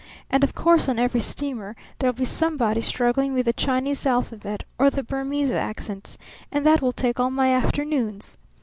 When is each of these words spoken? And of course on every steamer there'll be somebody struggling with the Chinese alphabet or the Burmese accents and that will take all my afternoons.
And 0.31 0.43
of 0.43 0.55
course 0.55 0.89
on 0.89 0.97
every 0.97 1.21
steamer 1.21 1.75
there'll 1.99 2.15
be 2.15 2.25
somebody 2.25 2.81
struggling 2.81 3.33
with 3.35 3.45
the 3.45 3.53
Chinese 3.53 4.07
alphabet 4.07 4.63
or 4.79 4.89
the 4.89 5.03
Burmese 5.03 5.51
accents 5.51 6.17
and 6.51 6.65
that 6.65 6.81
will 6.81 6.91
take 6.91 7.19
all 7.19 7.29
my 7.29 7.51
afternoons. 7.53 8.35